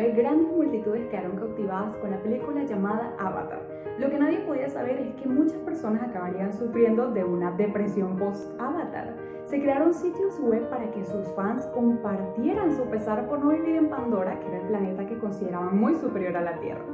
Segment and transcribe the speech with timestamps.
[0.00, 3.60] 2009, grandes multitudes quedaron cautivadas con la película llamada Avatar.
[3.98, 9.14] Lo que nadie podía saber es que muchas personas acabarían sufriendo de una depresión post-Avatar.
[9.46, 13.90] Se crearon sitios web para que sus fans compartieran su pesar por no vivir en
[13.90, 16.84] Pandora, que era el planeta que consideraban muy superior a la Tierra.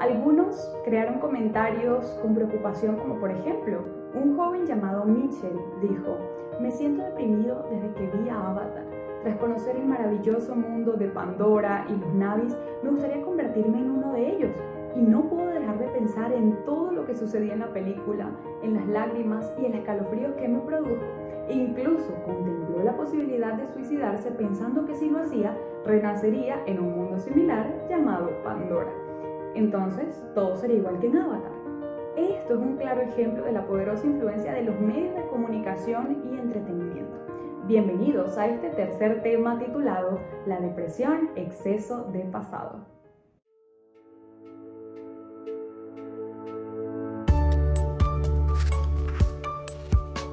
[0.00, 3.84] Algunos crearon comentarios con preocupación como por ejemplo,
[4.14, 6.16] un joven llamado Mitchell dijo,
[6.60, 8.87] me siento deprimido desde que vi a Avatar.
[9.22, 14.12] Tras conocer el maravilloso mundo de Pandora y los Navis, me gustaría convertirme en uno
[14.12, 14.56] de ellos.
[14.94, 18.30] Y no puedo dejar de pensar en todo lo que sucedía en la película,
[18.62, 21.02] en las lágrimas y el escalofrío que me produjo.
[21.48, 26.94] E incluso contempló la posibilidad de suicidarse pensando que si lo hacía, renacería en un
[26.94, 28.92] mundo similar llamado Pandora.
[29.54, 31.52] Entonces, todo sería igual que en Avatar.
[32.16, 36.38] Esto es un claro ejemplo de la poderosa influencia de los medios de comunicación y
[36.38, 37.27] entretenimiento.
[37.68, 42.86] Bienvenidos a este tercer tema titulado La depresión, exceso de pasado.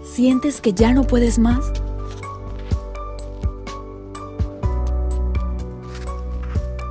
[0.02, 1.74] ¿Sientes que ya no puedes más?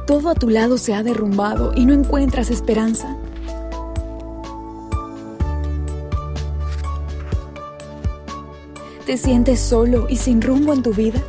[0.07, 3.17] Todo a tu lado se ha derrumbado y no encuentras esperanza.
[9.07, 11.23] ¿Te sientes solo y sin rumbo en tu vida?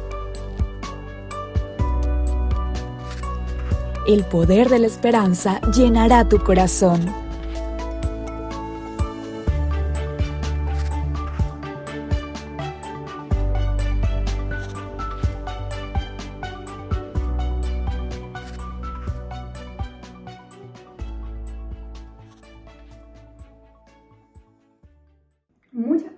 [4.07, 7.01] El poder de la esperanza llenará tu corazón.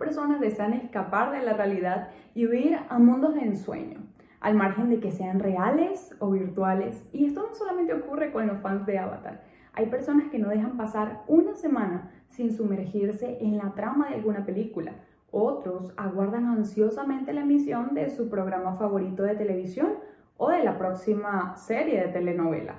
[0.08, 4.00] Personas desean escapar de la realidad y huir a mundos de ensueño,
[4.40, 7.04] al margen de que sean reales o virtuales.
[7.12, 9.44] Y esto no solamente ocurre con los fans de Avatar.
[9.74, 14.46] Hay personas que no dejan pasar una semana sin sumergirse en la trama de alguna
[14.46, 14.94] película.
[15.30, 19.90] Otros aguardan ansiosamente la emisión de su programa favorito de televisión
[20.38, 22.76] o de la próxima serie de telenovela.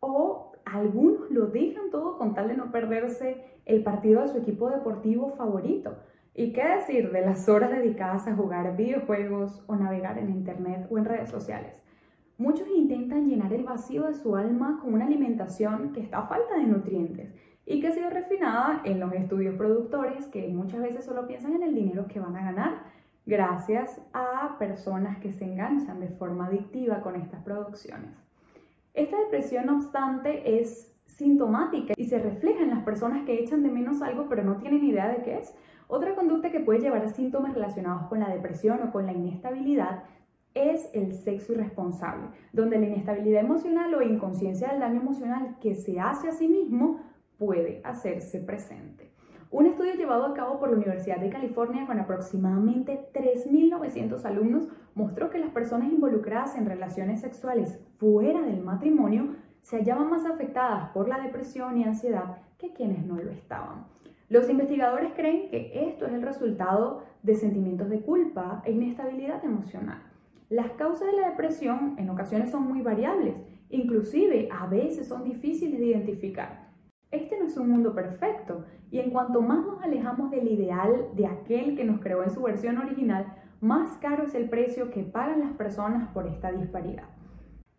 [0.00, 4.70] O algunos lo dejan todo con tal de no perderse el partido de su equipo
[4.70, 5.98] deportivo favorito.
[6.36, 10.98] ¿Y qué decir de las horas dedicadas a jugar videojuegos o navegar en Internet o
[10.98, 11.80] en redes sociales?
[12.38, 16.56] Muchos intentan llenar el vacío de su alma con una alimentación que está a falta
[16.56, 17.32] de nutrientes
[17.64, 21.62] y que ha sido refinada en los estudios productores que muchas veces solo piensan en
[21.62, 22.82] el dinero que van a ganar
[23.24, 28.22] gracias a personas que se enganchan de forma adictiva con estas producciones.
[28.92, 33.70] Esta depresión, no obstante, es sintomática y se refleja en las personas que echan de
[33.70, 35.54] menos algo pero no tienen idea de qué es.
[35.88, 40.04] Otra conducta que puede llevar a síntomas relacionados con la depresión o con la inestabilidad
[40.54, 46.00] es el sexo irresponsable, donde la inestabilidad emocional o inconsciencia del daño emocional que se
[46.00, 47.00] hace a sí mismo
[47.38, 49.12] puede hacerse presente.
[49.50, 55.30] Un estudio llevado a cabo por la Universidad de California con aproximadamente 3.900 alumnos mostró
[55.30, 61.08] que las personas involucradas en relaciones sexuales fuera del matrimonio se hallaban más afectadas por
[61.08, 63.86] la depresión y ansiedad que quienes no lo estaban.
[64.28, 70.02] Los investigadores creen que esto es el resultado de sentimientos de culpa e inestabilidad emocional.
[70.48, 73.36] Las causas de la depresión en ocasiones son muy variables,
[73.68, 76.70] inclusive a veces son difíciles de identificar.
[77.10, 81.26] Este no es un mundo perfecto y en cuanto más nos alejamos del ideal de
[81.26, 83.26] aquel que nos creó en su versión original,
[83.60, 87.08] más caro es el precio que pagan las personas por esta disparidad.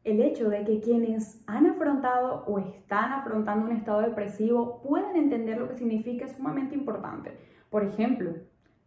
[0.06, 5.58] El hecho de que quienes han afrontado o están afrontando un estado depresivo puedan entender
[5.58, 7.36] lo que significa es sumamente importante.
[7.72, 8.36] Por ejemplo,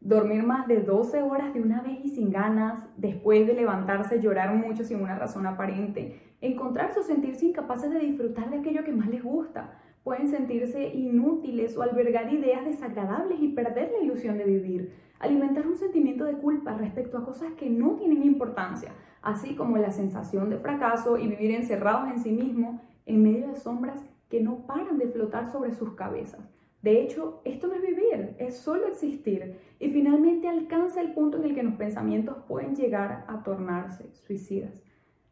[0.01, 4.55] dormir más de 12 horas de una vez y sin ganas, después de levantarse llorar
[4.55, 9.09] mucho sin una razón aparente, encontrarse o sentirse incapaces de disfrutar de aquello que más
[9.09, 14.93] les gusta, pueden sentirse inútiles o albergar ideas desagradables y perder la ilusión de vivir,
[15.19, 18.93] alimentar un sentimiento de culpa respecto a cosas que no tienen importancia,
[19.23, 23.57] así como la sensación de fracaso y vivir encerrados en sí mismos en medio de
[23.57, 26.41] sombras que no paran de flotar sobre sus cabezas.
[26.83, 31.45] De hecho, esto no es vivir, es solo existir y finalmente alcanza el punto en
[31.45, 34.81] el que los pensamientos pueden llegar a tornarse suicidas.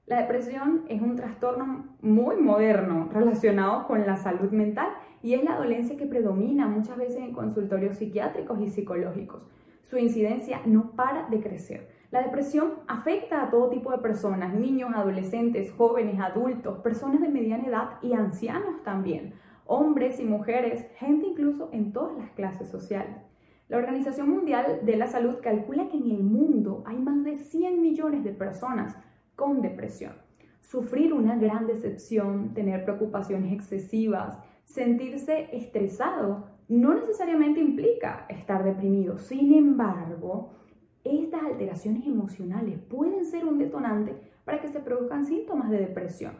[0.07, 4.89] La depresión es un trastorno muy moderno relacionado con la salud mental
[5.21, 9.45] y es la dolencia que predomina muchas veces en consultorios psiquiátricos y psicológicos.
[9.83, 11.89] Su incidencia no para de crecer.
[12.13, 17.67] La depresión afecta a todo tipo de personas, niños, adolescentes, jóvenes, adultos, personas de mediana
[17.67, 23.17] edad y ancianos también, hombres y mujeres, gente incluso en todas las clases sociales.
[23.69, 27.83] La Organización Mundial de la Salud calcula que en el mundo hay más de 100
[27.83, 28.97] millones de personas
[29.37, 30.15] con depresión.
[30.63, 39.19] Sufrir una gran decepción, tener preocupaciones excesivas, sentirse estresado, no necesariamente implica estar deprimido.
[39.19, 40.55] Sin embargo,
[41.05, 46.35] estas alteraciones emocionales pueden ser un detonante para que se produzcan síntomas de depresión.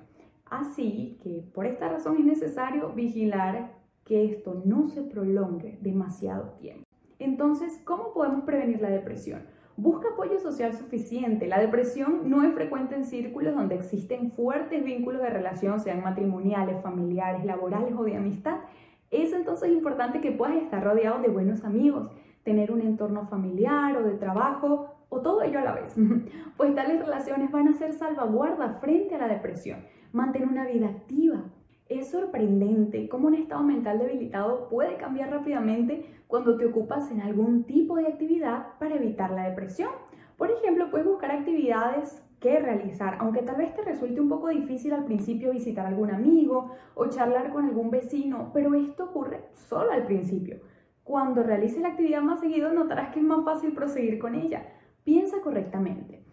[0.47, 6.85] Así que por esta razón es necesario vigilar que esto no se prolongue demasiado tiempo.
[7.19, 9.47] Entonces, ¿cómo podemos prevenir la depresión?
[9.77, 11.47] Busca apoyo social suficiente.
[11.47, 16.83] La depresión no es frecuente en círculos donde existen fuertes vínculos de relación, sean matrimoniales,
[16.83, 18.61] familiares, laborales o de amistad.
[19.11, 22.11] Es entonces importante que puedas estar rodeado de buenos amigos,
[22.43, 25.93] tener un entorno familiar o de trabajo o todo ello a la vez,
[26.57, 29.85] pues tales relaciones van a ser salvaguarda frente a la depresión.
[30.13, 31.45] Mantén una vida activa,
[31.89, 37.65] es sorprendente cómo un estado mental debilitado puede cambiar rápidamente cuando te ocupas en algún
[37.65, 39.91] tipo de actividad para evitar la depresión.
[40.37, 44.93] Por ejemplo, puedes buscar actividades que realizar, aunque tal vez te resulte un poco difícil
[44.93, 49.93] al principio visitar a algún amigo o charlar con algún vecino, pero esto ocurre solo
[49.93, 50.61] al principio.
[51.03, 54.67] Cuando realices la actividad más seguido notarás que es más fácil proseguir con ella.
[55.05, 56.26] Piensa correctamente.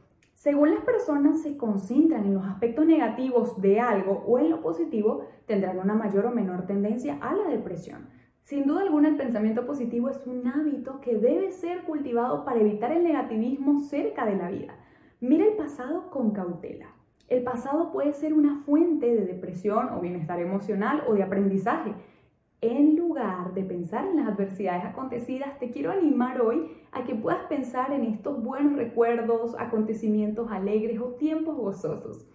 [0.43, 5.23] Según las personas se concentran en los aspectos negativos de algo o en lo positivo,
[5.45, 8.09] tendrán una mayor o menor tendencia a la depresión.
[8.41, 12.91] Sin duda alguna, el pensamiento positivo es un hábito que debe ser cultivado para evitar
[12.91, 14.75] el negativismo cerca de la vida.
[15.21, 16.93] Mira el pasado con cautela.
[17.29, 21.95] El pasado puede ser una fuente de depresión o bienestar emocional o de aprendizaje
[22.63, 27.44] en lugar de pensar en las adversidades acontecidas, te quiero animar hoy a que puedas
[27.48, 32.25] pensar en estos buenos recuerdos, acontecimientos alegres o tiempos gozosos.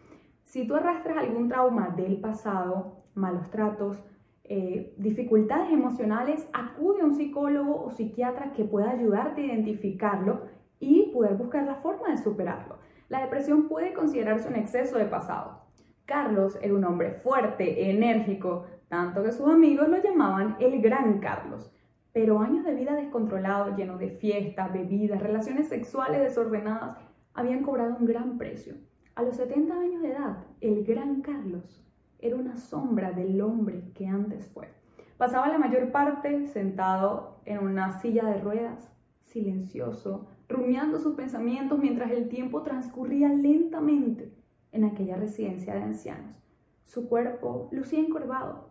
[0.44, 4.04] Si tú arrastras algún trauma del pasado, malos tratos,
[4.44, 10.42] eh, dificultades emocionales, acude a un psicólogo o psiquiatra que pueda ayudarte a identificarlo
[10.78, 12.76] y poder buscar la forma de superarlo.
[13.08, 15.62] La depresión puede considerarse un exceso de pasado.
[16.04, 21.70] Carlos era un hombre fuerte, enérgico, tanto que sus amigos lo llamaban el Gran Carlos.
[22.12, 26.96] Pero años de vida descontrolado, lleno de fiestas, bebidas, relaciones sexuales desordenadas,
[27.34, 28.74] habían cobrado un gran precio.
[29.14, 31.84] A los 70 años de edad, el Gran Carlos
[32.18, 34.68] era una sombra del hombre que antes fue.
[35.16, 38.90] Pasaba la mayor parte sentado en una silla de ruedas,
[39.22, 44.32] silencioso, rumiando sus pensamientos mientras el tiempo transcurría lentamente
[44.72, 46.36] en aquella residencia de ancianos.
[46.84, 48.67] Su cuerpo lucía encorvado,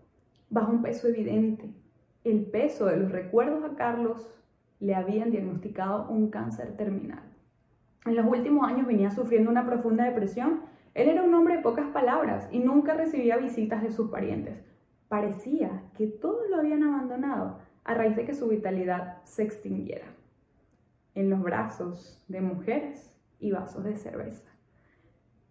[0.49, 1.69] bajo un peso evidente.
[2.23, 4.27] El peso de los recuerdos a Carlos
[4.79, 7.23] le habían diagnosticado un cáncer terminal.
[8.05, 10.61] En los últimos años venía sufriendo una profunda depresión.
[10.93, 14.61] Él era un hombre de pocas palabras y nunca recibía visitas de sus parientes.
[15.09, 20.07] Parecía que todos lo habían abandonado a raíz de que su vitalidad se extinguiera.
[21.15, 24.56] En los brazos de mujeres y vasos de cerveza.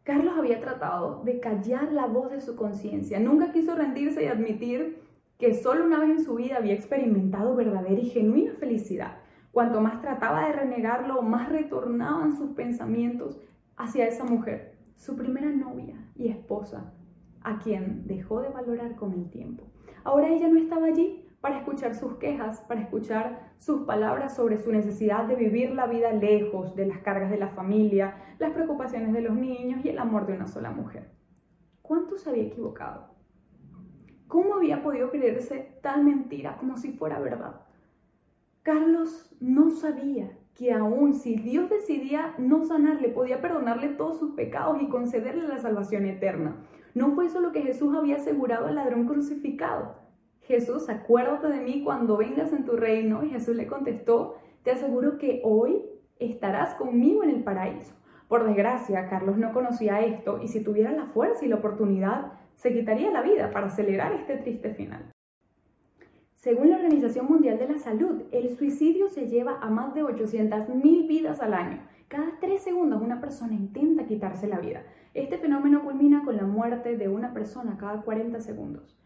[0.06, 3.18] Carlos había tratado de callar la voz de su conciencia.
[3.18, 5.02] Nunca quiso rendirse y admitir
[5.36, 9.16] que solo una vez en su vida había experimentado verdadera y genuina felicidad.
[9.50, 13.40] Cuanto más trataba de renegarlo, más retornaban sus pensamientos
[13.76, 16.92] hacia esa mujer, su primera novia y esposa,
[17.42, 19.64] a quien dejó de valorar con el tiempo.
[20.04, 21.25] Ahora ella no estaba allí
[21.76, 26.74] escuchar sus quejas, para escuchar sus palabras sobre su necesidad de vivir la vida lejos
[26.74, 30.32] de las cargas de la familia, las preocupaciones de los niños y el amor de
[30.32, 31.10] una sola mujer.
[31.82, 33.10] ¿Cuánto se había equivocado?
[34.26, 37.60] ¿Cómo había podido creerse tal mentira como si fuera verdad?
[38.62, 44.80] Carlos no sabía que aún si Dios decidía no sanarle, podía perdonarle todos sus pecados
[44.80, 46.56] y concederle la salvación eterna.
[46.94, 50.05] No fue eso lo que Jesús había asegurado al ladrón crucificado.
[50.46, 53.24] Jesús, acuérdate de mí cuando vengas en tu reino.
[53.24, 55.84] Y Jesús le contestó, te aseguro que hoy
[56.18, 57.94] estarás conmigo en el paraíso.
[58.28, 62.72] Por desgracia, Carlos no conocía esto y si tuviera la fuerza y la oportunidad, se
[62.72, 65.12] quitaría la vida para acelerar este triste final.
[66.34, 71.08] Según la Organización Mundial de la Salud, el suicidio se lleva a más de 800.000
[71.08, 71.82] vidas al año.
[72.08, 74.84] Cada tres segundos una persona intenta quitarse la vida.
[75.12, 78.96] Este fenómeno culmina con la muerte de una persona cada 40 segundos.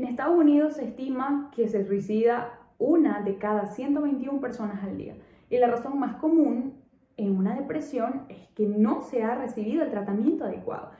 [0.00, 5.14] En Estados Unidos se estima que se suicida una de cada 121 personas al día.
[5.50, 6.80] Y la razón más común
[7.18, 10.92] en una depresión es que no se ha recibido el tratamiento adecuado.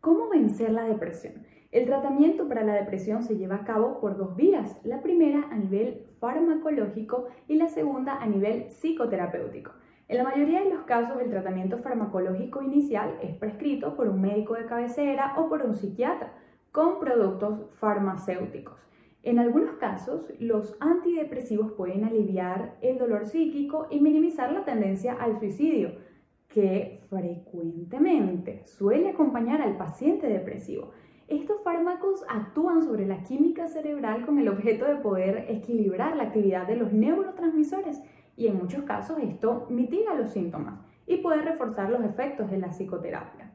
[0.00, 1.44] ¿Cómo vencer la depresión?
[1.70, 4.78] El tratamiento para la depresión se lleva a cabo por dos vías.
[4.82, 9.72] La primera a nivel farmacológico y la segunda a nivel psicoterapéutico.
[10.08, 14.54] En la mayoría de los casos, el tratamiento farmacológico inicial es prescrito por un médico
[14.54, 16.32] de cabecera o por un psiquiatra
[16.72, 18.88] con productos farmacéuticos.
[19.22, 25.38] En algunos casos, los antidepresivos pueden aliviar el dolor psíquico y minimizar la tendencia al
[25.38, 26.06] suicidio.
[26.48, 30.92] que frecuentemente suele acompañar al paciente depresivo.
[31.28, 36.66] Estos fármacos actúan sobre la química cerebral con el objeto de poder equilibrar la actividad
[36.66, 38.00] de los neurotransmisores
[38.34, 42.70] y en muchos casos esto mitiga los síntomas y puede reforzar los efectos de la
[42.70, 43.52] psicoterapia.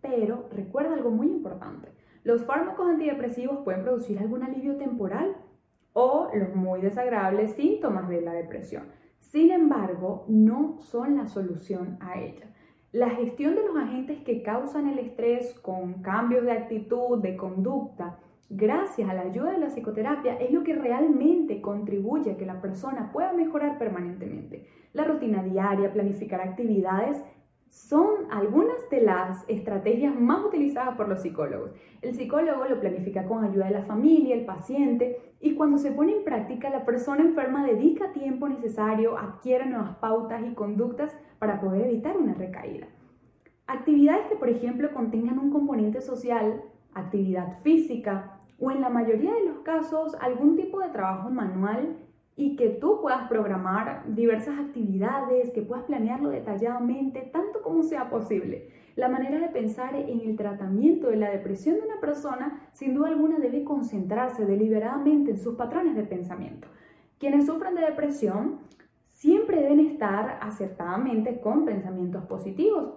[0.00, 1.90] Pero recuerda algo muy importante,
[2.26, 5.36] los fármacos antidepresivos pueden producir algún alivio temporal
[5.92, 8.88] o los muy desagradables síntomas de la depresión.
[9.20, 12.46] Sin embargo, no son la solución a ella.
[12.90, 18.18] La gestión de los agentes que causan el estrés con cambios de actitud, de conducta,
[18.50, 22.60] gracias a la ayuda de la psicoterapia, es lo que realmente contribuye a que la
[22.60, 24.66] persona pueda mejorar permanentemente.
[24.94, 27.22] La rutina diaria, planificar actividades,
[27.68, 31.72] son algunas de las estrategias más utilizadas por los psicólogos.
[32.00, 36.16] El psicólogo lo planifica con ayuda de la familia, el paciente, y cuando se pone
[36.16, 41.88] en práctica, la persona enferma dedica tiempo necesario, adquiere nuevas pautas y conductas para poder
[41.88, 42.88] evitar una recaída.
[43.66, 46.62] Actividades que, por ejemplo, contengan un componente social,
[46.94, 51.98] actividad física o en la mayoría de los casos algún tipo de trabajo manual
[52.36, 58.68] y que tú puedas programar diversas actividades, que puedas planearlo detalladamente, tanto como sea posible.
[58.94, 63.08] La manera de pensar en el tratamiento de la depresión de una persona, sin duda
[63.08, 66.68] alguna, debe concentrarse deliberadamente en sus patrones de pensamiento.
[67.18, 68.60] Quienes sufren de depresión
[69.04, 72.92] siempre deben estar acertadamente con pensamientos positivos,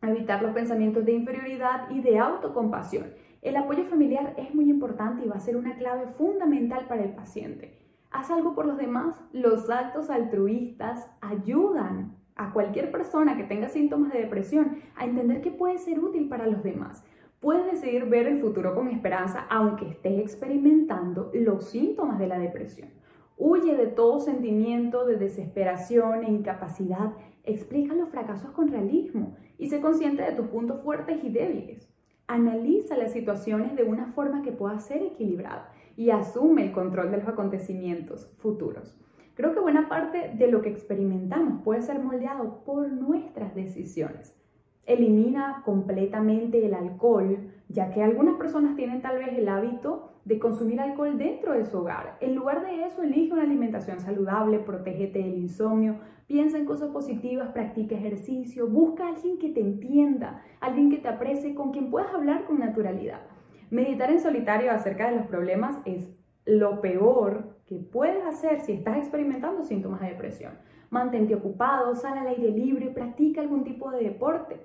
[0.00, 3.12] evitar los pensamientos de inferioridad y de autocompasión.
[3.42, 7.14] El apoyo familiar es muy importante y va a ser una clave fundamental para el
[7.14, 7.89] paciente.
[8.10, 9.20] Haz algo por los demás.
[9.32, 15.52] Los actos altruistas ayudan a cualquier persona que tenga síntomas de depresión a entender que
[15.52, 17.04] puede ser útil para los demás.
[17.38, 22.90] Puedes decidir ver el futuro con esperanza aunque estés experimentando los síntomas de la depresión.
[23.36, 27.12] Huye de todo sentimiento de desesperación e incapacidad.
[27.44, 31.88] Explica los fracasos con realismo y sé consciente de tus puntos fuertes y débiles.
[32.26, 37.18] Analiza las situaciones de una forma que pueda ser equilibrada y asume el control de
[37.18, 38.96] los acontecimientos futuros.
[39.34, 44.34] Creo que buena parte de lo que experimentamos puede ser moldeado por nuestras decisiones.
[44.86, 50.80] Elimina completamente el alcohol, ya que algunas personas tienen tal vez el hábito de consumir
[50.80, 52.16] alcohol dentro de su hogar.
[52.22, 57.52] En lugar de eso, elige una alimentación saludable, protégete del insomnio, piensa en cosas positivas,
[57.52, 62.14] practica ejercicio, busca a alguien que te entienda, alguien que te aprecie, con quien puedas
[62.14, 63.20] hablar con naturalidad.
[63.70, 66.10] Meditar en solitario acerca de los problemas es
[66.44, 70.54] lo peor que puedes hacer si estás experimentando síntomas de depresión.
[70.90, 74.60] Mantente ocupado, sal al aire libre, practica algún tipo de deporte.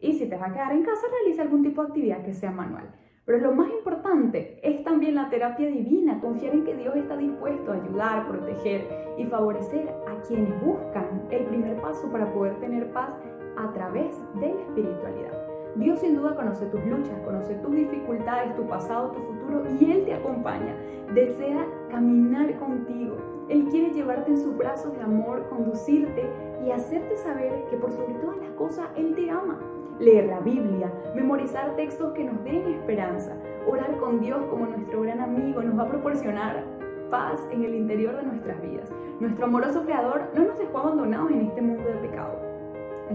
[0.00, 2.50] Y si te vas a quedar en casa, realiza algún tipo de actividad que sea
[2.50, 2.94] manual.
[3.26, 7.72] Pero lo más importante es también la terapia divina, confiar en que Dios está dispuesto
[7.72, 13.10] a ayudar, proteger y favorecer a quienes buscan el primer paso para poder tener paz
[13.58, 15.55] a través de la espiritualidad.
[15.78, 20.04] Dios sin duda conoce tus luchas, conoce tus dificultades, tu pasado, tu futuro y Él
[20.04, 20.74] te acompaña.
[21.14, 23.16] Desea caminar contigo.
[23.48, 26.28] Él quiere llevarte en sus brazos de amor, conducirte
[26.64, 29.58] y hacerte saber que por sobre todas las cosas Él te ama.
[30.00, 35.20] Leer la Biblia, memorizar textos que nos den esperanza, orar con Dios como nuestro gran
[35.20, 36.64] amigo nos va a proporcionar
[37.10, 38.90] paz en el interior de nuestras vidas.
[39.20, 41.45] Nuestro amoroso Creador no nos dejó abandonados en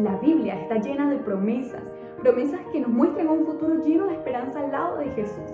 [0.01, 1.84] La Biblia está llena de promesas,
[2.24, 5.51] promesas que nos muestran un futuro lleno de esperanza al lado de Jesús.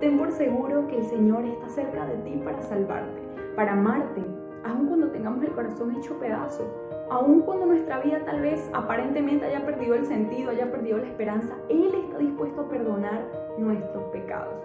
[0.00, 3.20] Ten por seguro que el Señor está cerca de ti para salvarte,
[3.54, 4.22] para amarte,
[4.64, 6.66] aun cuando tengamos el corazón hecho pedazo,
[7.10, 11.54] aun cuando nuestra vida tal vez aparentemente haya perdido el sentido, haya perdido la esperanza,
[11.68, 13.22] Él está dispuesto a perdonar
[13.58, 14.62] nuestros pecados.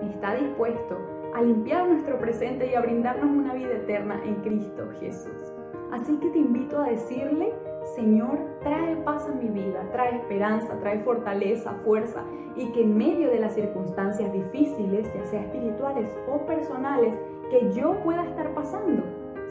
[0.00, 0.96] Está dispuesto
[1.34, 5.53] a limpiar nuestro presente y a brindarnos una vida eterna en Cristo Jesús.
[5.94, 7.54] Así que te invito a decirle,
[7.94, 12.24] Señor, trae paz a mi vida, trae esperanza, trae fortaleza, fuerza
[12.56, 17.14] y que en medio de las circunstancias difíciles, ya sea espirituales o personales,
[17.48, 19.04] que yo pueda estar pasando,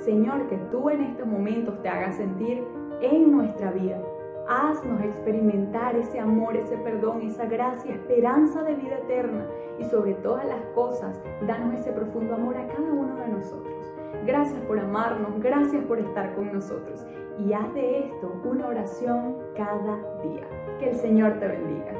[0.03, 2.61] Señor, que tú en estos momentos te hagas sentir
[2.99, 4.01] en nuestra vida.
[4.49, 9.47] Haznos experimentar ese amor, ese perdón, esa gracia, esperanza de vida eterna
[9.79, 11.15] y sobre todas las cosas,
[11.47, 13.72] danos ese profundo amor a cada uno de nosotros.
[14.25, 17.05] Gracias por amarnos, gracias por estar con nosotros
[17.37, 20.47] y haz de esto una oración cada día.
[20.79, 21.93] Que el Señor te bendiga.